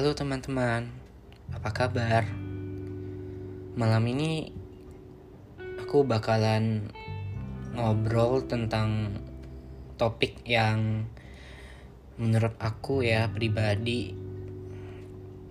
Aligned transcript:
Halo 0.00 0.16
teman-teman, 0.16 0.88
apa 1.52 1.76
kabar? 1.76 2.24
Malam 3.76 4.00
ini 4.08 4.48
aku 5.76 6.08
bakalan 6.08 6.88
ngobrol 7.76 8.40
tentang 8.48 9.12
topik 10.00 10.40
yang 10.48 11.04
menurut 12.16 12.56
aku 12.56 13.04
ya 13.04 13.28
pribadi 13.28 14.16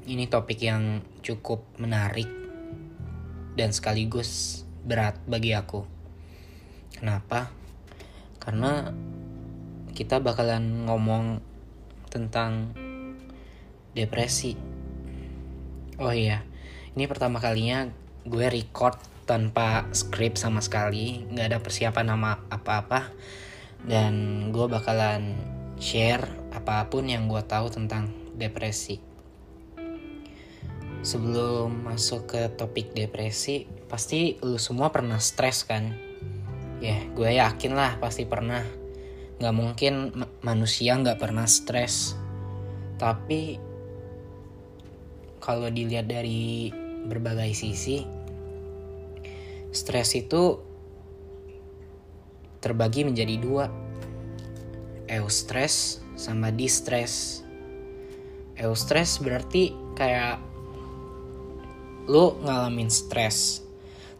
ini 0.09 0.25
topik 0.25 0.65
yang 0.65 1.05
cukup 1.21 1.61
menarik 1.77 2.25
dan 3.53 3.69
sekaligus 3.69 4.65
berat 4.81 5.13
bagi 5.29 5.53
aku. 5.53 5.85
Kenapa? 6.97 7.53
Karena 8.41 8.89
kita 9.93 10.17
bakalan 10.17 10.89
ngomong 10.89 11.37
tentang 12.09 12.73
depresi. 13.99 14.55
Oh 15.99 16.15
iya, 16.15 16.47
ini 16.95 17.03
pertama 17.11 17.43
kalinya 17.43 17.91
gue 18.23 18.47
record 18.47 18.95
tanpa 19.27 19.85
skrip 19.91 20.39
sama 20.39 20.63
sekali, 20.63 21.27
nggak 21.27 21.47
ada 21.51 21.59
persiapan 21.59 22.15
nama 22.15 22.39
apa-apa, 22.47 23.11
dan 23.83 24.47
gue 24.49 24.65
bakalan 24.71 25.35
share 25.77 26.25
apa 26.55 26.87
pun 26.87 27.05
yang 27.05 27.27
gue 27.27 27.43
tahu 27.43 27.67
tentang 27.69 28.09
depresi. 28.39 28.97
Sebelum 30.99 31.87
masuk 31.87 32.35
ke 32.35 32.41
topik 32.59 32.91
depresi, 32.91 33.63
pasti 33.87 34.35
lu 34.43 34.59
semua 34.59 34.91
pernah 34.91 35.21
stres 35.21 35.63
kan? 35.63 35.95
Ya, 36.79 36.99
gue 37.15 37.39
yakin 37.39 37.75
lah 37.75 37.99
pasti 37.99 38.27
pernah. 38.27 38.63
Gak 39.39 39.55
mungkin 39.55 40.11
manusia 40.43 40.99
nggak 40.99 41.19
pernah 41.19 41.47
stres. 41.47 42.19
Tapi 42.99 43.68
kalau 45.39 45.71
dilihat 45.71 46.11
dari 46.11 46.69
berbagai 47.07 47.55
sisi, 47.55 48.03
stres 49.71 50.13
itu 50.15 50.59
terbagi 52.59 53.07
menjadi 53.07 53.35
dua. 53.39 53.65
Eustress 55.09 56.05
sama 56.13 56.53
distress. 56.53 57.41
Eustress 58.59 59.17
berarti 59.23 59.73
kayak 59.95 60.37
lu 62.05 62.37
ngalamin 62.43 62.91
stres. 62.91 63.63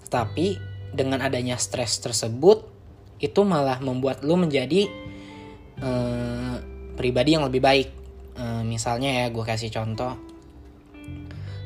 Tetapi 0.08 0.58
dengan 0.96 1.22
adanya 1.22 1.60
stres 1.62 2.02
tersebut 2.02 2.66
itu 3.20 3.42
malah 3.44 3.78
membuat 3.84 4.24
lu 4.26 4.40
menjadi 4.40 4.88
uh, 5.84 6.56
pribadi 6.96 7.36
yang 7.36 7.46
lebih 7.46 7.62
baik. 7.62 7.90
Uh, 8.40 8.64
misalnya 8.64 9.12
ya 9.12 9.26
gue 9.28 9.44
kasih 9.44 9.68
contoh 9.68 10.29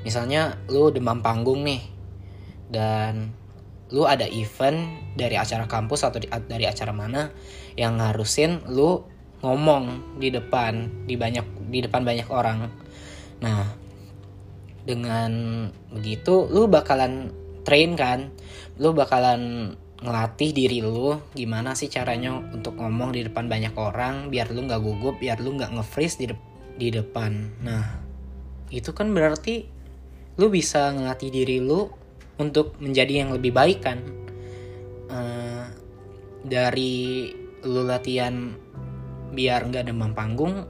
misalnya 0.04 0.60
lu 0.70 0.92
demam 0.92 1.24
panggung 1.24 1.64
nih. 1.64 1.82
Dan 2.70 3.34
lu 3.94 4.08
ada 4.10 4.26
event 4.26 5.14
dari 5.14 5.38
acara 5.38 5.70
kampus 5.70 6.06
atau 6.08 6.18
dari 6.24 6.66
acara 6.66 6.92
mana 6.96 7.30
yang 7.78 8.02
ngarusin 8.02 8.66
lu 8.74 9.06
ngomong 9.44 10.18
di 10.18 10.32
depan 10.32 11.06
di 11.06 11.20
banyak 11.20 11.46
di 11.68 11.84
depan 11.84 12.02
banyak 12.02 12.28
orang. 12.32 12.72
Nah 13.44 13.76
dengan 14.84 15.32
begitu 15.92 16.48
lu 16.48 16.66
bakalan 16.72 17.30
train 17.68 17.94
kan? 17.94 18.32
Lu 18.80 18.96
bakalan 18.98 19.74
ngelatih 20.04 20.52
diri 20.52 20.84
lu 20.84 21.16
gimana 21.32 21.80
sih 21.80 21.88
caranya 21.88 22.36
untuk 22.36 22.76
ngomong 22.76 23.16
di 23.16 23.24
depan 23.24 23.48
banyak 23.48 23.72
orang 23.80 24.28
biar 24.28 24.52
lu 24.52 24.68
nggak 24.68 24.84
gugup 24.84 25.16
biar 25.22 25.40
lu 25.40 25.56
nggak 25.56 25.72
nge-freeze 25.80 26.20
di, 26.20 26.26
de 26.32 26.36
di 26.76 26.88
depan. 26.92 27.62
Nah 27.64 28.04
itu 28.74 28.92
kan 28.92 29.14
berarti 29.16 29.70
lu 30.38 30.50
bisa 30.50 30.90
ngelatih 30.94 31.30
diri 31.30 31.58
lu 31.62 31.90
untuk 32.42 32.78
menjadi 32.82 33.26
yang 33.26 33.30
lebih 33.34 33.54
baik 33.54 33.80
kan? 33.86 34.00
Uh, 35.10 35.70
dari 36.44 37.30
lu 37.64 37.86
latihan 37.86 38.58
biar 39.34 39.66
nggak 39.66 39.90
demam 39.90 40.12
panggung 40.14 40.68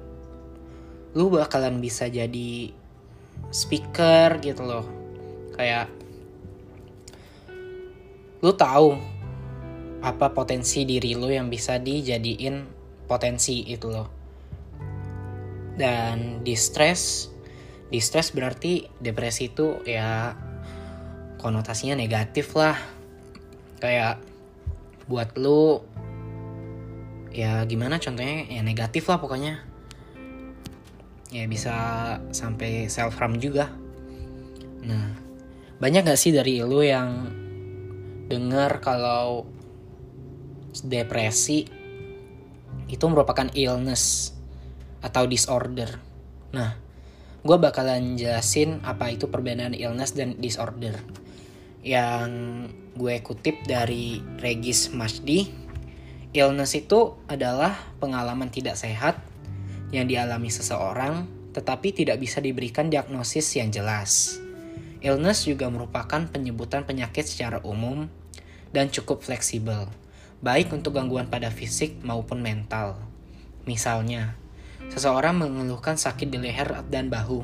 lu 1.14 1.30
bakalan 1.30 1.78
bisa 1.78 2.10
jadi 2.10 2.74
speaker 3.54 4.42
gitu 4.42 4.66
loh. 4.66 4.86
Kayak 5.54 5.90
lu 8.42 8.52
tahu 8.58 8.98
apa 10.04 10.34
potensi 10.34 10.84
diri 10.84 11.16
lu 11.16 11.30
yang 11.30 11.48
bisa 11.48 11.78
dijadiin 11.78 12.66
potensi 13.06 13.62
itu 13.70 13.88
loh. 13.94 14.10
Dan 15.74 16.42
di 16.42 16.54
stress 16.58 17.33
Distress 17.94 18.34
berarti 18.34 18.90
depresi 18.98 19.54
itu 19.54 19.78
ya 19.86 20.34
konotasinya 21.38 21.94
negatif 21.94 22.58
lah. 22.58 22.74
Kayak 23.78 24.18
buat 25.06 25.38
lu 25.38 25.86
ya 27.30 27.62
gimana 27.70 28.02
contohnya 28.02 28.50
ya 28.50 28.66
negatif 28.66 29.06
lah 29.06 29.22
pokoknya. 29.22 29.62
Ya 31.30 31.46
bisa 31.46 31.76
sampai 32.34 32.90
self 32.90 33.14
harm 33.22 33.38
juga. 33.38 33.70
Nah, 34.82 35.14
banyak 35.78 36.02
gak 36.10 36.18
sih 36.18 36.34
dari 36.34 36.66
lu 36.66 36.82
yang 36.82 37.30
dengar 38.26 38.82
kalau 38.82 39.46
depresi 40.82 41.70
itu 42.90 43.06
merupakan 43.06 43.50
illness 43.54 44.34
atau 45.02 45.30
disorder. 45.30 45.90
Nah, 46.54 46.83
gue 47.44 47.58
bakalan 47.60 48.16
jelasin 48.16 48.80
apa 48.88 49.12
itu 49.12 49.28
perbedaan 49.28 49.76
illness 49.76 50.16
dan 50.16 50.40
disorder. 50.40 50.96
Yang 51.84 52.32
gue 52.96 53.20
kutip 53.20 53.68
dari 53.68 54.24
Regis 54.40 54.96
Masdi, 54.96 55.52
illness 56.32 56.80
itu 56.80 57.20
adalah 57.28 57.76
pengalaman 58.00 58.48
tidak 58.48 58.80
sehat 58.80 59.20
yang 59.92 60.08
dialami 60.08 60.48
seseorang 60.48 61.44
tetapi 61.54 61.94
tidak 61.94 62.18
bisa 62.18 62.42
diberikan 62.42 62.90
diagnosis 62.90 63.46
yang 63.56 63.70
jelas. 63.70 64.42
Illness 65.06 65.46
juga 65.46 65.70
merupakan 65.70 66.26
penyebutan 66.26 66.84
penyakit 66.84 67.30
secara 67.30 67.62
umum 67.62 68.10
dan 68.74 68.90
cukup 68.90 69.22
fleksibel, 69.22 69.86
baik 70.42 70.74
untuk 70.74 70.98
gangguan 70.98 71.30
pada 71.30 71.54
fisik 71.54 72.02
maupun 72.02 72.42
mental. 72.42 72.98
Misalnya, 73.70 74.34
Seseorang 74.94 75.42
mengeluhkan 75.42 75.98
sakit 75.98 76.30
di 76.30 76.38
leher 76.38 76.86
dan 76.94 77.10
bahu, 77.10 77.42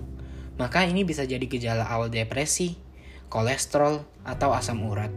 maka 0.62 0.86
ini 0.86 1.02
bisa 1.02 1.26
jadi 1.26 1.42
gejala 1.50 1.82
awal 1.90 2.14
depresi, 2.14 2.78
kolesterol, 3.26 4.06
atau 4.22 4.54
asam 4.54 4.86
urat. 4.86 5.10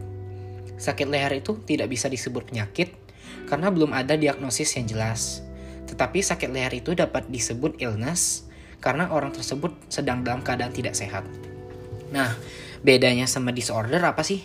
Sakit 0.81 1.05
leher 1.13 1.37
itu 1.37 1.61
tidak 1.61 1.93
bisa 1.93 2.09
disebut 2.09 2.49
penyakit 2.49 2.89
karena 3.45 3.69
belum 3.69 3.93
ada 3.93 4.17
diagnosis 4.17 4.73
yang 4.81 4.89
jelas. 4.89 5.45
Tetapi 5.85 6.25
sakit 6.25 6.49
leher 6.49 6.73
itu 6.73 6.97
dapat 6.97 7.29
disebut 7.29 7.77
illness 7.77 8.49
karena 8.81 9.13
orang 9.13 9.29
tersebut 9.29 9.77
sedang 9.93 10.25
dalam 10.25 10.41
keadaan 10.41 10.73
tidak 10.73 10.97
sehat. 10.97 11.21
Nah, 12.09 12.33
bedanya 12.81 13.29
sama 13.29 13.53
disorder 13.53 14.01
apa 14.01 14.25
sih? 14.25 14.41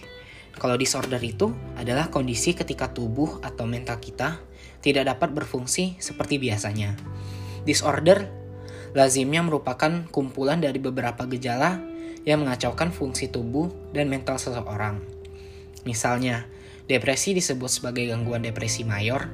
Kalau 0.60 0.76
disorder 0.76 1.22
itu 1.24 1.56
adalah 1.80 2.12
kondisi 2.12 2.52
ketika 2.52 2.92
tubuh 2.92 3.40
atau 3.40 3.64
mental 3.64 3.96
kita 3.96 4.44
tidak 4.84 5.08
dapat 5.16 5.32
berfungsi 5.32 5.96
seperti 5.96 6.36
biasanya. 6.36 6.92
Disorder 7.62 8.28
lazimnya 8.96 9.44
merupakan 9.44 10.06
kumpulan 10.08 10.58
dari 10.58 10.80
beberapa 10.80 11.28
gejala 11.28 11.80
yang 12.24 12.44
mengacaukan 12.44 12.92
fungsi 12.92 13.32
tubuh 13.32 13.70
dan 13.92 14.12
mental 14.12 14.36
seseorang. 14.36 15.00
Misalnya, 15.88 16.44
depresi 16.88 17.36
disebut 17.36 17.68
sebagai 17.68 18.08
gangguan 18.08 18.44
depresi 18.44 18.84
mayor 18.84 19.28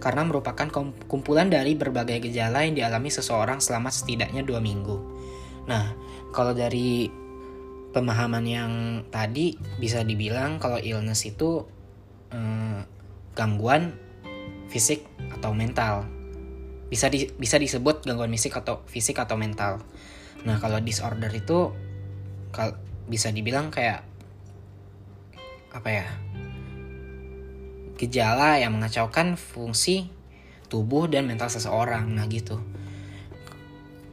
karena 0.00 0.24
merupakan 0.24 0.66
kumpulan 1.06 1.52
dari 1.52 1.76
berbagai 1.76 2.24
gejala 2.24 2.64
yang 2.64 2.72
dialami 2.72 3.12
seseorang 3.12 3.60
selama 3.60 3.92
setidaknya 3.92 4.40
dua 4.42 4.58
minggu. 4.58 4.96
Nah, 5.68 5.92
kalau 6.32 6.56
dari 6.56 7.12
pemahaman 7.92 8.44
yang 8.46 8.72
tadi 9.12 9.58
bisa 9.76 10.00
dibilang 10.06 10.56
kalau 10.56 10.80
illness 10.80 11.28
itu 11.28 11.66
eh, 12.32 12.80
gangguan 13.36 13.92
fisik 14.70 15.04
atau 15.36 15.52
mental 15.52 16.06
bisa 16.90 17.06
di, 17.06 17.30
bisa 17.38 17.56
disebut 17.56 18.02
gangguan 18.02 18.34
fisik 18.34 18.58
atau 18.58 18.82
fisik 18.90 19.22
atau 19.22 19.38
mental. 19.38 19.78
Nah, 20.42 20.58
kalau 20.58 20.82
disorder 20.82 21.30
itu 21.30 21.70
kal 22.50 22.74
bisa 23.06 23.30
dibilang 23.30 23.70
kayak 23.70 24.02
apa 25.70 25.88
ya? 25.88 26.06
gejala 28.00 28.56
yang 28.56 28.80
mengacaukan 28.80 29.36
fungsi 29.36 30.08
tubuh 30.72 31.04
dan 31.04 31.28
mental 31.28 31.52
seseorang. 31.52 32.08
Nah, 32.16 32.24
gitu. 32.32 32.56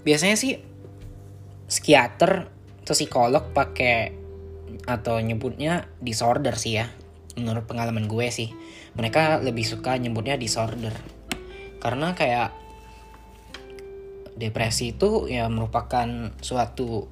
Biasanya 0.03 0.35
sih 0.35 0.59
psikiater 1.71 2.51
atau 2.83 2.95
psikolog 2.95 3.56
pakai 3.56 4.12
atau 4.83 5.23
nyebutnya 5.23 5.88
disorder 6.03 6.59
sih 6.59 6.83
ya. 6.83 6.91
Menurut 7.39 7.63
pengalaman 7.63 8.12
gue 8.12 8.27
sih, 8.27 8.51
mereka 9.00 9.39
lebih 9.39 9.63
suka 9.63 9.95
nyebutnya 9.95 10.35
disorder. 10.35 10.91
Karena 11.80 12.12
kayak 12.12 12.67
depresi 14.38 14.94
itu 14.94 15.25
ya 15.25 15.50
merupakan 15.50 16.31
suatu 16.39 17.10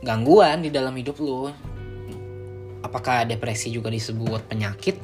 gangguan 0.00 0.62
di 0.62 0.70
dalam 0.70 0.94
hidup 0.96 1.18
lu. 1.20 1.50
Apakah 2.80 3.28
depresi 3.28 3.68
juga 3.68 3.92
disebut 3.92 4.48
penyakit? 4.48 4.96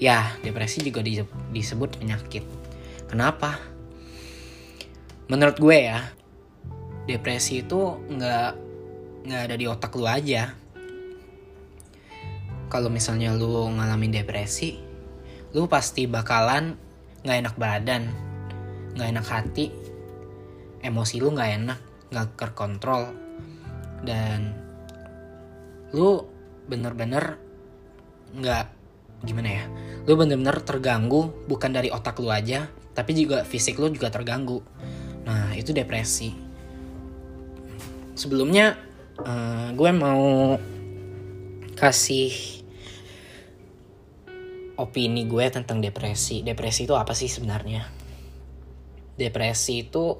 Ya 0.00 0.34
depresi 0.42 0.82
juga 0.82 1.04
disebut 1.52 2.00
penyakit. 2.00 2.42
Kenapa? 3.06 3.60
Menurut 5.30 5.60
gue 5.60 5.78
ya 5.86 6.10
depresi 7.06 7.62
itu 7.62 8.00
nggak 8.10 8.50
nggak 9.28 9.42
ada 9.46 9.54
di 9.54 9.66
otak 9.68 9.94
lu 9.94 10.08
aja. 10.08 10.56
Kalau 12.72 12.90
misalnya 12.90 13.36
lu 13.36 13.70
ngalamin 13.70 14.10
depresi 14.10 14.90
lu 15.50 15.66
pasti 15.66 16.06
bakalan 16.06 16.78
nggak 17.26 17.38
enak 17.42 17.54
badan 17.58 18.02
nggak 18.94 19.08
enak 19.10 19.26
hati 19.26 19.66
emosi 20.80 21.20
lu 21.20 21.32
nggak 21.32 21.50
enak 21.62 21.80
nggak 22.10 22.28
terkontrol. 22.36 23.12
Dan 24.04 24.56
lu 25.92 26.24
bener-bener 26.70 27.36
nggak 28.30 28.66
gimana 29.26 29.48
ya 29.50 29.64
lu 30.06 30.14
bener-bener 30.14 30.62
terganggu 30.62 31.34
bukan 31.50 31.74
dari 31.74 31.90
otak 31.90 32.22
lu 32.22 32.30
aja 32.30 32.70
tapi 32.94 33.14
juga 33.14 33.46
fisik 33.46 33.78
lu 33.78 33.88
juga 33.88 34.10
terganggu. 34.10 34.60
Nah 35.24 35.54
itu 35.54 35.70
depresi. 35.70 36.34
Sebelumnya 38.18 38.76
uh, 39.22 39.70
gue 39.72 39.90
mau 39.94 40.58
kasih 41.78 42.60
opini 44.76 45.24
gue 45.24 45.46
tentang 45.48 45.78
depresi. 45.80 46.42
Depresi 46.42 46.84
itu 46.84 46.92
apa 46.98 47.14
sih 47.16 47.30
sebenarnya? 47.30 47.86
Depresi 49.16 49.86
itu 49.86 50.18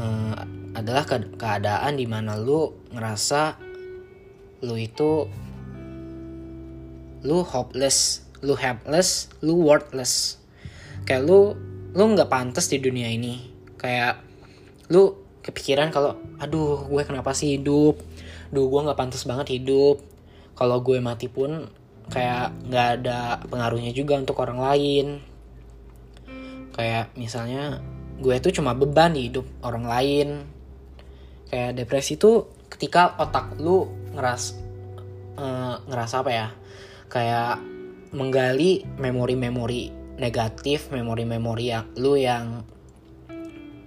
uh, 0.00 0.34
adalah 0.72 1.04
ke 1.04 1.20
keadaan 1.36 2.00
di 2.00 2.08
mana 2.08 2.40
lu 2.40 2.72
ngerasa 2.90 3.60
lu 4.64 4.76
itu 4.76 5.28
lu 7.20 7.44
hopeless 7.44 8.24
lu 8.40 8.56
helpless 8.56 9.28
lu 9.44 9.60
worthless. 9.60 10.40
Kayak 11.04 11.28
lu 11.28 11.52
lu 11.92 12.02
nggak 12.16 12.32
pantas 12.32 12.72
di 12.72 12.80
dunia 12.80 13.12
ini. 13.12 13.52
Kayak 13.76 14.24
lu 14.88 15.16
kepikiran 15.40 15.92
kalau 15.92 16.16
aduh 16.40 16.88
gue 16.88 17.02
kenapa 17.04 17.36
sih 17.36 17.60
hidup? 17.60 18.00
Duh 18.48 18.66
gue 18.68 18.80
nggak 18.80 18.98
pantas 18.98 19.28
banget 19.28 19.60
hidup. 19.60 20.00
Kalau 20.56 20.80
gue 20.80 21.00
mati 21.00 21.28
pun 21.28 21.68
kayak 22.10 22.52
nggak 22.68 22.88
ada 23.00 23.40
pengaruhnya 23.48 23.92
juga 23.92 24.16
untuk 24.16 24.40
orang 24.40 24.60
lain. 24.60 25.06
Kayak 26.72 27.12
misalnya 27.16 27.84
gue 28.20 28.36
tuh 28.38 28.52
cuma 28.52 28.76
beban 28.76 29.16
di 29.16 29.32
hidup 29.32 29.46
orang 29.64 29.84
lain. 29.88 30.28
Kayak 31.50 31.82
depresi 31.82 32.14
tuh 32.14 32.46
ketika 32.70 33.18
otak 33.18 33.58
lu 33.58 33.88
ngeras 34.14 34.54
uh, 35.40 35.82
ngerasa 35.88 36.14
apa 36.22 36.30
ya? 36.30 36.48
Kayak 37.10 37.58
menggali 38.14 38.86
memori-memori 38.98 39.90
negatif 40.20 40.92
memori-memori 40.92 41.72
yang 41.72 41.86
lu 41.96 42.14
yang 42.20 42.60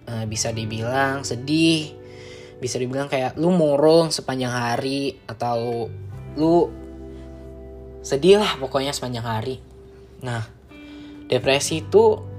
uh, 0.09 0.25
bisa 0.25 0.49
dibilang 0.49 1.21
sedih 1.21 1.93
bisa 2.57 2.79
dibilang 2.79 3.11
kayak 3.11 3.35
lu 3.35 3.51
murung 3.51 4.09
sepanjang 4.09 4.49
hari 4.49 5.19
atau 5.27 5.91
lu 6.39 6.71
sedih 7.99 8.39
lah 8.39 8.55
pokoknya 8.55 8.95
sepanjang 8.95 9.27
hari. 9.27 9.59
Nah 10.23 10.47
depresi 11.27 11.83
itu 11.83 12.32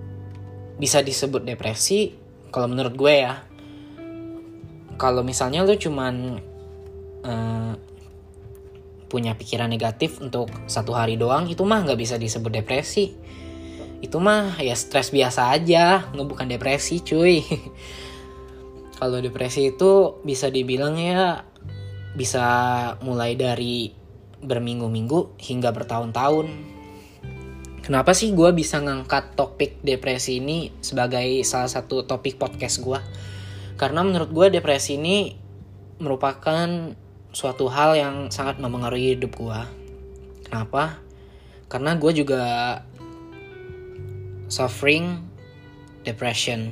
bisa 0.79 1.01
disebut 1.01 1.47
depresi 1.47 2.15
kalau 2.55 2.71
menurut 2.71 2.95
gue 2.95 3.15
ya. 3.15 3.35
Kalau 4.95 5.27
misalnya 5.27 5.67
lu 5.67 5.75
cuman 5.75 6.39
uh, 7.27 7.75
punya 9.11 9.35
pikiran 9.35 9.71
negatif 9.71 10.23
untuk 10.23 10.51
satu 10.71 10.95
hari 10.95 11.19
doang 11.19 11.51
itu 11.51 11.67
mah 11.67 11.83
nggak 11.83 11.99
bisa 11.99 12.15
disebut 12.15 12.63
depresi. 12.63 13.15
Itu 13.99 14.23
mah 14.23 14.59
ya 14.63 14.75
stres 14.79 15.11
biasa 15.11 15.51
aja 15.51 16.11
nggak 16.15 16.29
bukan 16.31 16.47
depresi 16.47 17.03
cuy. 17.03 17.43
Kalau 18.99 19.19
depresi 19.19 19.75
itu 19.75 20.23
bisa 20.23 20.47
dibilang 20.51 20.95
ya 20.95 21.43
bisa 22.15 22.47
mulai 23.03 23.35
dari 23.35 23.91
berminggu-minggu 24.39 25.35
hingga 25.43 25.75
bertahun-tahun 25.75 26.74
kenapa 27.85 28.17
sih 28.17 28.33
gue 28.33 28.51
bisa 28.57 28.81
ngangkat 28.81 29.37
topik 29.37 29.85
depresi 29.85 30.41
ini 30.41 30.73
sebagai 30.81 31.45
salah 31.45 31.69
satu 31.69 32.09
topik 32.09 32.41
podcast 32.41 32.81
gue 32.81 32.99
karena 33.77 34.01
menurut 34.01 34.33
gue 34.33 34.47
depresi 34.57 34.97
ini 34.97 35.45
merupakan 35.99 36.95
suatu 37.35 37.67
hal 37.67 37.99
yang 37.99 38.17
sangat 38.31 38.63
mempengaruhi 38.63 39.19
hidup 39.19 39.35
gue. 39.35 39.61
Kenapa? 40.47 41.03
Karena 41.67 41.99
gue 41.99 42.13
juga 42.15 42.43
suffering 44.47 45.19
depression. 46.07 46.71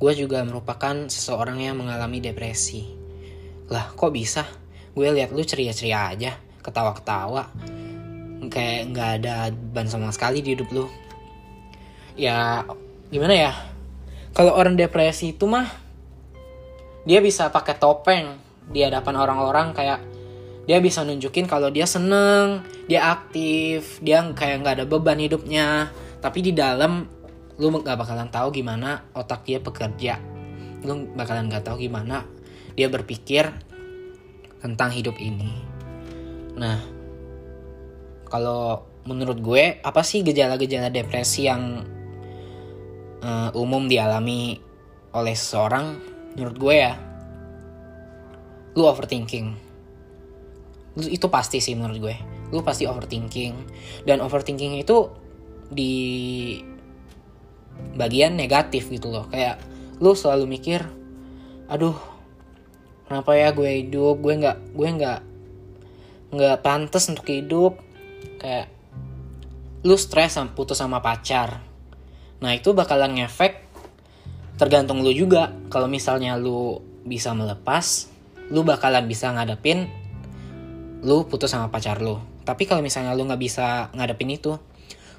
Gue 0.00 0.12
juga 0.16 0.40
merupakan 0.44 1.08
seseorang 1.08 1.60
yang 1.60 1.76
mengalami 1.76 2.24
depresi. 2.24 2.88
Lah, 3.68 3.92
kok 3.92 4.12
bisa? 4.12 4.48
Gue 4.96 5.12
lihat 5.12 5.36
lu 5.36 5.44
ceria-ceria 5.44 6.16
aja, 6.16 6.32
ketawa-ketawa. 6.64 7.52
Kayak 8.52 8.82
nggak 8.92 9.10
ada 9.22 9.50
ban 9.52 9.88
sama 9.88 10.12
sekali 10.12 10.44
di 10.44 10.52
hidup 10.52 10.68
lu. 10.72 10.86
Ya, 12.16 12.64
gimana 13.08 13.34
ya? 13.36 13.52
Kalau 14.36 14.52
orang 14.52 14.76
depresi 14.76 15.32
itu 15.32 15.48
mah 15.48 15.68
dia 17.08 17.22
bisa 17.24 17.48
pakai 17.48 17.78
topeng 17.80 18.36
di 18.68 18.82
hadapan 18.82 19.14
orang-orang 19.16 19.72
kayak 19.72 20.00
dia 20.66 20.82
bisa 20.82 21.06
nunjukin 21.06 21.46
kalau 21.46 21.70
dia 21.70 21.86
seneng, 21.86 22.66
dia 22.90 23.14
aktif, 23.14 24.02
dia 24.02 24.26
kayak 24.34 24.66
nggak 24.66 24.74
ada 24.82 24.86
beban 24.86 25.22
hidupnya. 25.22 25.88
Tapi 26.18 26.42
di 26.42 26.52
dalam 26.52 27.06
lu 27.56 27.72
nggak 27.72 27.96
bakalan 27.96 28.28
tahu 28.28 28.50
gimana 28.52 29.06
otak 29.14 29.46
dia 29.46 29.62
bekerja. 29.62 30.18
Lu 30.82 31.06
bakalan 31.14 31.46
nggak 31.46 31.64
tahu 31.70 31.86
gimana 31.86 32.26
dia 32.74 32.90
berpikir 32.90 33.48
tentang 34.60 34.90
hidup 34.90 35.16
ini. 35.22 35.54
Nah, 36.58 36.95
kalau 38.26 38.82
menurut 39.06 39.38
gue 39.38 39.78
apa 39.80 40.02
sih 40.02 40.26
gejala-gejala 40.26 40.90
depresi 40.90 41.46
yang 41.46 41.86
uh, 43.22 43.50
umum 43.54 43.86
dialami 43.86 44.58
oleh 45.14 45.34
seseorang? 45.34 45.96
Menurut 46.34 46.56
gue 46.58 46.74
ya 46.74 46.92
lu 48.76 48.84
overthinking. 48.84 49.56
Itu 51.00 51.32
pasti 51.32 51.62
sih 51.62 51.72
menurut 51.78 51.98
gue. 52.02 52.16
Lu 52.52 52.60
pasti 52.60 52.84
overthinking. 52.84 53.54
Dan 54.04 54.20
overthinking 54.20 54.76
itu 54.76 55.08
di 55.70 55.94
bagian 57.96 58.36
negatif 58.36 58.90
gitu 58.92 59.08
loh. 59.08 59.30
Kayak 59.32 59.62
lu 60.02 60.12
selalu 60.12 60.60
mikir 60.60 60.84
aduh 61.66 61.96
kenapa 63.08 63.32
ya 63.38 63.54
gue 63.54 63.86
hidup? 63.86 64.20
Gue 64.20 64.34
nggak 64.36 64.76
gue 64.76 64.88
nggak 64.98 65.20
nggak 66.36 66.56
pantas 66.60 67.06
untuk 67.08 67.30
hidup 67.30 67.85
kayak 68.36 68.72
lu 69.86 69.94
stres 69.94 70.34
sama 70.34 70.52
putus 70.56 70.82
sama 70.82 70.98
pacar. 71.04 71.62
Nah 72.42 72.52
itu 72.52 72.74
bakalan 72.74 73.16
ngefek 73.16 73.62
tergantung 74.56 75.04
lu 75.04 75.12
juga. 75.12 75.52
Kalau 75.68 75.86
misalnya 75.86 76.34
lu 76.34 76.80
bisa 77.06 77.30
melepas 77.36 78.10
lu 78.50 78.62
bakalan 78.62 79.06
bisa 79.10 79.34
ngadepin 79.34 79.90
lu 81.02 81.26
putus 81.26 81.54
sama 81.54 81.70
pacar 81.70 82.02
lu. 82.02 82.18
Tapi 82.46 82.66
kalau 82.66 82.82
misalnya 82.82 83.14
lu 83.14 83.26
nggak 83.26 83.42
bisa 83.42 83.90
ngadepin 83.94 84.30
itu 84.34 84.58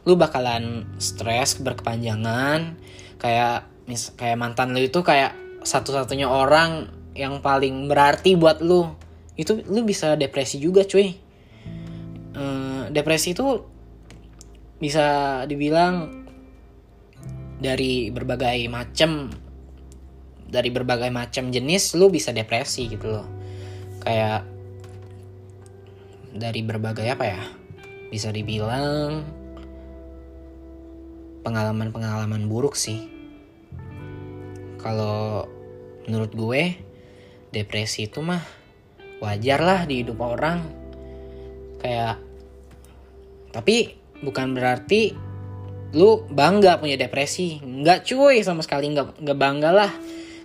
lu 0.07 0.15
bakalan 0.15 0.87
stres 0.99 1.59
berkepanjangan. 1.59 2.79
Kayak 3.19 3.67
mis 3.87 4.11
kayak 4.15 4.39
mantan 4.39 4.75
lu 4.75 4.83
itu 4.83 4.99
kayak 5.03 5.35
satu-satunya 5.63 6.27
orang 6.27 6.91
yang 7.15 7.39
paling 7.43 7.87
berarti 7.91 8.35
buat 8.35 8.63
lu. 8.63 8.87
Itu 9.35 9.63
lu 9.67 9.83
bisa 9.83 10.15
depresi 10.15 10.59
juga 10.59 10.87
cuy. 10.87 11.13
Ehm, 12.37 12.66
depresi 12.91 13.33
itu 13.35 13.63
bisa 14.77 15.41
dibilang 15.49 16.25
dari 17.57 18.13
berbagai 18.13 18.69
macam 18.69 19.33
dari 20.47 20.69
berbagai 20.71 21.09
macam 21.11 21.49
jenis 21.49 21.97
lu 21.97 22.07
bisa 22.07 22.31
depresi 22.31 22.87
gitu 22.87 23.19
loh. 23.19 23.27
Kayak 24.05 24.47
dari 26.31 26.61
berbagai 26.63 27.07
apa 27.09 27.25
ya? 27.25 27.41
Bisa 28.07 28.31
dibilang 28.31 29.25
pengalaman-pengalaman 31.43 32.47
buruk 32.47 32.79
sih. 32.79 33.11
Kalau 34.79 35.49
menurut 36.07 36.31
gue 36.31 36.61
depresi 37.51 38.07
itu 38.07 38.23
mah 38.23 38.43
wajar 39.19 39.59
lah 39.59 39.83
di 39.83 40.05
hidup 40.05 40.21
orang. 40.23 40.63
Kayak 41.83 42.26
tapi 43.57 43.97
bukan 44.21 44.53
berarti 44.53 45.17
lu 45.97 46.21
bangga 46.29 46.77
punya 46.77 46.93
depresi. 46.93 47.57
Nggak 47.57 48.05
cuy. 48.05 48.45
Sama 48.45 48.61
sekali 48.61 48.93
nggak 48.93 49.17
nggak 49.17 49.37
bangga 49.37 49.73
lah. 49.73 49.91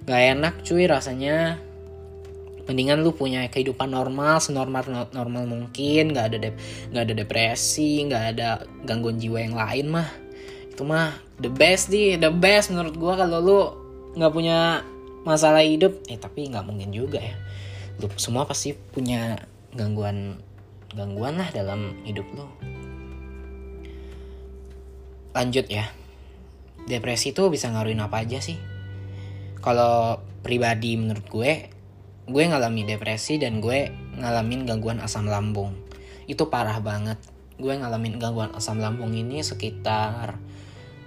Nggak 0.09 0.23
enak 0.33 0.55
cuy 0.65 0.89
rasanya. 0.89 1.61
Mendingan 2.65 3.05
lu 3.05 3.13
punya 3.13 3.45
kehidupan 3.53 3.93
normal 3.93 4.41
senormal 4.41 5.13
normal 5.13 5.45
mungkin. 5.45 6.17
Nggak 6.17 6.25
ada 6.33 6.57
nggak 6.89 7.03
ada 7.05 7.15
depresi 7.15 8.09
nggak 8.09 8.25
ada 8.33 8.65
gangguan 8.89 9.21
jiwa 9.21 9.45
yang 9.45 9.61
lain 9.61 9.93
mah. 9.93 10.09
Itu 10.73 10.89
mah 10.89 11.13
the 11.37 11.53
best 11.53 11.93
di 11.93 12.17
the 12.17 12.33
best 12.33 12.73
menurut 12.73 12.97
gua 12.97 13.21
kalau 13.21 13.39
lu 13.45 13.61
nggak 14.17 14.33
punya 14.33 14.81
masalah 15.29 15.61
hidup. 15.61 16.01
Eh 16.09 16.17
tapi 16.17 16.49
nggak 16.49 16.65
mungkin 16.65 16.97
juga 16.97 17.21
ya. 17.21 17.37
Lu 18.01 18.09
semua 18.17 18.49
pasti 18.49 18.73
punya 18.73 19.37
gangguan 19.77 20.41
gangguan 20.97 21.37
lah 21.37 21.49
dalam 21.53 21.97
hidup 22.09 22.25
lu 22.37 22.49
lanjut 25.33 25.67
ya. 25.69 25.89
Depresi 26.85 27.33
itu 27.33 27.49
bisa 27.49 27.73
ngaruhin 27.73 28.01
apa 28.01 28.25
aja 28.25 28.39
sih? 28.39 28.61
Kalau 29.63 30.21
pribadi 30.43 30.99
menurut 30.99 31.27
gue 31.29 31.53
gue 32.23 32.43
ngalami 32.47 32.87
depresi 32.87 33.39
dan 33.39 33.59
gue 33.59 33.91
ngalamin 34.19 34.69
gangguan 34.69 34.99
asam 35.03 35.27
lambung. 35.27 35.75
Itu 36.29 36.53
parah 36.53 36.79
banget. 36.79 37.19
Gue 37.59 37.75
ngalamin 37.75 38.19
gangguan 38.21 38.53
asam 38.55 38.79
lambung 38.79 39.15
ini 39.15 39.43
sekitar 39.43 40.39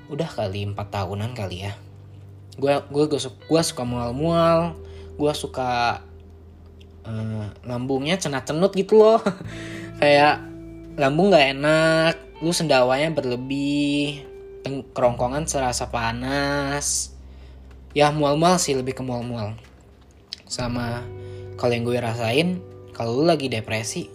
udah 0.06 0.30
kali 0.30 0.70
empat 0.70 0.92
tahunan 0.92 1.34
kali 1.34 1.66
ya. 1.66 1.74
Gue 2.56 2.78
gue 2.92 3.06
gue, 3.10 3.20
gue 3.20 3.62
suka 3.62 3.84
mual-mual 3.84 4.76
gue 5.16 5.32
suka 5.32 6.04
uh, 7.08 7.48
lambungnya 7.64 8.20
cenat-cenut 8.20 8.76
gitu 8.76 9.00
loh. 9.00 9.22
Kayak 10.00 10.44
lambung 11.00 11.32
gak 11.32 11.56
enak 11.56 12.25
lu 12.44 12.52
sendawanya 12.52 13.16
berlebih 13.16 14.28
kerongkongan 14.92 15.48
serasa 15.48 15.88
panas. 15.88 17.16
Ya 17.96 18.12
mual-mual 18.12 18.60
sih 18.60 18.76
lebih 18.76 18.98
ke 18.98 19.04
mual-mual. 19.06 19.56
Sama 20.44 21.00
kalau 21.56 21.72
yang 21.72 21.88
gue 21.88 21.96
rasain 21.96 22.60
kalau 22.92 23.24
lu 23.24 23.24
lagi 23.28 23.48
depresi 23.48 24.12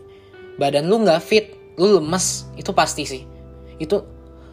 badan 0.60 0.88
lu 0.88 1.00
nggak 1.00 1.24
fit 1.24 1.56
lu 1.80 1.96
lemes 1.96 2.44
itu 2.60 2.76
pasti 2.76 3.08
sih. 3.08 3.22
Itu 3.80 4.04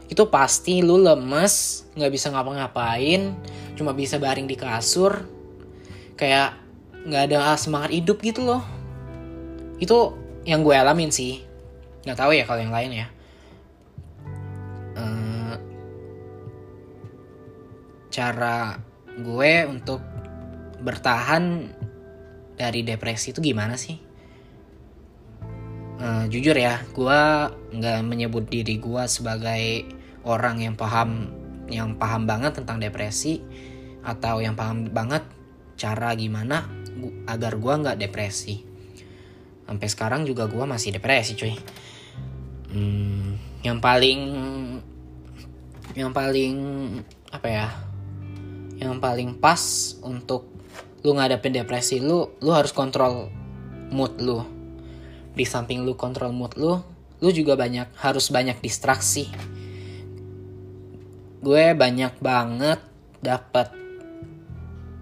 itu 0.07 0.23
pasti 0.31 0.79
lu 0.79 1.03
lemes 1.03 1.83
nggak 1.99 2.11
bisa 2.13 2.31
ngapa-ngapain 2.31 3.35
cuma 3.75 3.91
bisa 3.91 4.15
baring 4.15 4.47
di 4.47 4.55
kasur 4.55 5.27
kayak 6.15 6.55
nggak 7.03 7.23
ada 7.35 7.59
semangat 7.59 7.91
hidup 7.91 8.23
gitu 8.23 8.47
loh. 8.47 8.63
Itu 9.75 10.15
yang 10.47 10.63
gue 10.63 10.71
alamin 10.71 11.11
sih. 11.11 11.43
Nggak 12.07 12.15
tahu 12.23 12.31
ya 12.31 12.47
kalau 12.47 12.63
yang 12.63 12.71
lain 12.71 13.03
ya 13.03 13.07
cara 18.17 18.81
gue 19.13 19.53
untuk 19.69 20.01
bertahan 20.81 21.69
dari 22.57 22.81
depresi 22.81 23.29
itu 23.29 23.45
gimana 23.45 23.77
sih? 23.77 24.01
Uh, 26.01 26.25
jujur 26.29 26.57
ya, 26.57 26.81
gue 26.97 27.21
nggak 27.77 27.99
menyebut 28.01 28.49
diri 28.49 28.81
gue 28.81 29.03
sebagai 29.05 29.85
orang 30.25 30.65
yang 30.65 30.73
paham 30.73 31.29
yang 31.69 31.93
paham 32.01 32.25
banget 32.25 32.57
tentang 32.57 32.81
depresi 32.81 33.41
atau 34.01 34.41
yang 34.41 34.57
paham 34.57 34.89
banget 34.89 35.21
cara 35.77 36.13
gimana 36.17 36.65
agar 37.29 37.53
gue 37.61 37.73
nggak 37.85 38.01
depresi. 38.01 38.65
Sampai 39.69 39.87
sekarang 39.93 40.25
juga 40.25 40.49
gue 40.49 40.65
masih 40.65 40.97
depresi, 40.97 41.37
cuy. 41.37 41.53
Hmm, 42.73 43.37
yang 43.61 43.77
paling 43.77 44.21
yang 45.93 46.09
paling 46.13 46.53
apa 47.29 47.49
ya? 47.49 47.86
Yang 48.77 49.01
paling 49.01 49.37
pas 49.37 49.59
untuk 50.05 50.49
lu 51.01 51.17
ngadepin 51.17 51.53
depresi 51.53 52.01
lu 52.01 52.29
lu 52.41 52.51
harus 52.53 52.73
kontrol 52.73 53.29
mood 53.89 54.17
lu. 54.21 54.41
Di 55.37 55.45
samping 55.45 55.85
lu 55.85 55.93
kontrol 55.93 56.33
mood 56.33 56.57
lu 56.57 56.81
lu 57.17 57.29
juga 57.33 57.57
banyak 57.57 57.89
harus 57.97 58.29
banyak 58.29 58.61
distraksi. 58.61 59.29
Gue 61.41 61.73
banyak 61.73 62.17
banget 62.21 62.81
dapat 63.21 63.73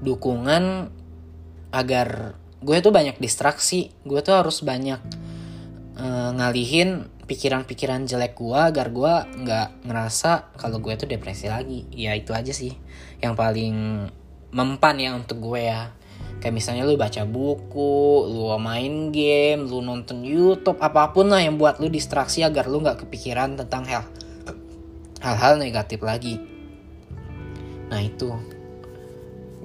dukungan 0.04 0.92
agar 1.76 2.40
gue 2.64 2.78
tuh 2.80 2.94
banyak 2.96 3.20
distraksi. 3.20 3.92
Gue 4.08 4.24
tuh 4.24 4.36
harus 4.36 4.64
banyak 4.64 5.00
uh, 6.00 6.30
ngalihin 6.36 7.12
pikiran-pikiran 7.26 8.06
jelek 8.06 8.38
gue 8.38 8.58
agar 8.58 8.94
gue 8.94 9.14
nggak 9.42 9.90
ngerasa 9.90 10.54
kalau 10.62 10.78
gue 10.78 10.94
tuh 10.94 11.10
depresi 11.10 11.50
lagi. 11.50 11.90
Ya 11.90 12.14
itu 12.14 12.32
aja 12.32 12.54
sih 12.54 12.74
yang 13.20 13.34
paling 13.34 14.08
mempan 14.54 14.96
ya 15.02 15.18
untuk 15.18 15.42
gue 15.42 15.66
ya. 15.66 15.94
Kayak 16.40 16.56
misalnya 16.62 16.84
lu 16.86 16.96
baca 16.96 17.26
buku 17.26 18.30
lu 18.30 18.54
main 18.62 19.10
game 19.10 19.66
lu 19.66 19.82
nonton 19.82 20.22
YouTube 20.22 20.78
apa 20.78 21.10
pun 21.10 21.34
lah 21.34 21.42
yang 21.42 21.58
buat 21.58 21.82
lu 21.82 21.90
distraksi 21.90 22.46
agar 22.46 22.70
lu 22.70 22.86
nggak 22.86 23.08
kepikiran 23.08 23.58
tentang 23.58 23.84
hal 23.90 24.04
hal-hal 25.26 25.58
negatif 25.58 26.06
lagi. 26.06 26.38
Nah 27.90 28.02
itu. 28.06 28.30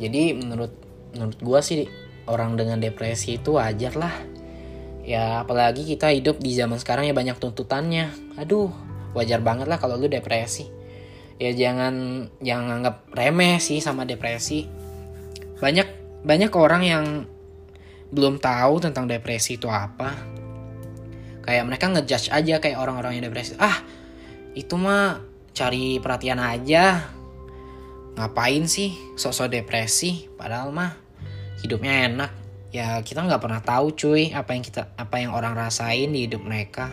Jadi 0.01 0.33
menurut 0.33 0.73
menurut 1.13 1.37
gue 1.37 1.61
sih 1.61 1.81
orang 2.25 2.57
dengan 2.57 2.81
depresi 2.81 3.37
itu 3.37 3.61
wajar 3.61 3.99
lah 3.99 4.30
ya 5.05 5.43
apalagi 5.43 5.85
kita 5.89 6.13
hidup 6.13 6.39
di 6.39 6.53
zaman 6.57 6.77
sekarang 6.77 7.09
ya 7.09 7.15
banyak 7.17 7.37
tuntutannya. 7.41 8.13
Aduh 8.37 8.71
wajar 9.17 9.43
banget 9.43 9.67
lah 9.67 9.81
kalau 9.81 9.99
lu 9.99 10.07
depresi. 10.07 10.69
Ya 11.41 11.57
jangan 11.57 12.27
jangan 12.45 12.81
anggap 12.81 12.97
remeh 13.17 13.59
sih 13.59 13.81
sama 13.81 14.05
depresi. 14.05 14.69
Banyak 15.61 15.89
banyak 16.25 16.53
orang 16.53 16.83
yang 16.85 17.05
belum 18.13 18.43
tahu 18.43 18.83
tentang 18.85 19.09
depresi 19.09 19.57
itu 19.57 19.67
apa. 19.71 20.13
Kayak 21.41 21.65
mereka 21.67 21.89
ngejudge 21.89 22.29
aja 22.31 22.61
kayak 22.61 22.79
orang-orang 22.79 23.19
yang 23.19 23.33
depresi. 23.33 23.57
Ah 23.57 23.81
itu 24.53 24.75
mah 24.77 25.23
cari 25.57 25.97
perhatian 26.01 26.41
aja. 26.41 27.09
Ngapain 28.19 28.69
sih 28.69 28.93
sosok 29.17 29.49
depresi? 29.49 30.29
Padahal 30.37 30.75
mah 30.75 30.93
hidupnya 31.65 32.09
enak 32.09 32.40
ya 32.71 33.03
kita 33.03 33.27
nggak 33.27 33.43
pernah 33.43 33.63
tahu 33.63 33.95
cuy 33.95 34.31
apa 34.31 34.55
yang 34.55 34.63
kita 34.63 34.95
apa 34.95 35.19
yang 35.19 35.35
orang 35.35 35.59
rasain 35.59 36.15
di 36.15 36.27
hidup 36.27 36.43
mereka. 36.43 36.91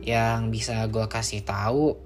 Yang 0.00 0.40
bisa 0.48 0.86
gue 0.88 1.06
kasih 1.10 1.44
tahu 1.44 1.98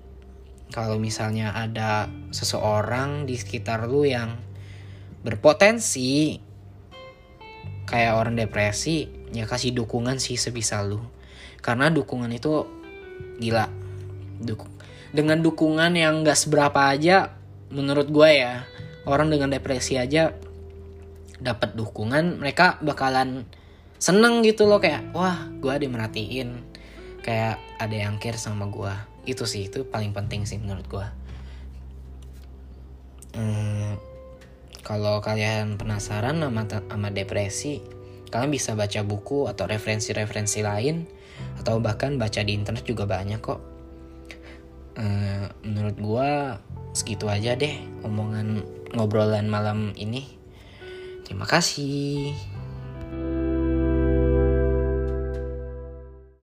kalau 0.75 0.99
misalnya 0.99 1.55
ada 1.55 2.11
seseorang 2.35 3.29
di 3.29 3.39
sekitar 3.39 3.87
lu 3.87 4.03
yang 4.09 4.35
berpotensi 5.23 6.41
kayak 7.87 8.17
orang 8.19 8.35
depresi 8.35 9.07
ya 9.31 9.47
kasih 9.47 9.77
dukungan 9.77 10.19
sih 10.19 10.41
sebisa 10.41 10.83
lu. 10.83 10.99
Karena 11.63 11.89
dukungan 11.93 12.29
itu 12.33 12.67
gila. 13.39 13.71
Duk 14.43 14.75
dengan 15.15 15.39
dukungan 15.39 15.95
yang 15.95 16.27
gak 16.27 16.35
seberapa 16.35 16.91
aja 16.91 17.39
menurut 17.71 18.11
gue 18.11 18.31
ya 18.35 18.67
orang 19.07 19.31
dengan 19.31 19.55
depresi 19.55 19.95
aja 19.95 20.35
dapat 21.45 21.77
dukungan 21.77 22.41
mereka 22.41 22.81
bakalan 22.81 23.45
seneng 24.01 24.41
gitu 24.41 24.65
loh 24.65 24.81
kayak 24.81 25.13
wah 25.13 25.47
gue 25.61 25.71
ada 25.71 25.85
kayak 27.21 27.61
ada 27.79 27.97
yang 27.97 28.17
care 28.17 28.41
sama 28.41 28.69
gue 28.73 28.93
itu 29.29 29.45
sih 29.45 29.69
itu 29.69 29.85
paling 29.85 30.17
penting 30.17 30.49
sih 30.49 30.57
menurut 30.57 30.85
gue 30.89 31.07
hmm, 33.37 33.93
kalau 34.85 35.21
kalian 35.21 35.77
penasaran 35.77 36.41
sama 36.41 36.65
sama 36.69 37.09
depresi 37.13 37.81
kalian 38.35 38.51
bisa 38.51 38.75
baca 38.75 39.01
buku 39.07 39.47
atau 39.47 39.71
referensi-referensi 39.71 40.61
lain 40.67 41.07
atau 41.63 41.79
bahkan 41.79 42.19
baca 42.19 42.43
di 42.43 42.51
internet 42.51 42.83
juga 42.83 43.07
banyak 43.07 43.39
kok. 43.39 43.63
Hmm, 44.99 45.51
menurut 45.63 45.97
gue 45.99 46.31
segitu 46.95 47.27
aja 47.27 47.55
deh 47.59 47.79
omongan 48.07 48.63
ngobrolan 48.95 49.51
malam 49.51 49.91
ini 49.99 50.39
Terima 51.25 51.49
kasih. 51.49 52.37